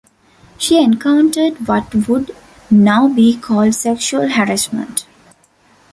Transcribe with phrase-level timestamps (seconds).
[0.57, 2.35] She encountered what would
[2.71, 5.05] now be called sexual harassment.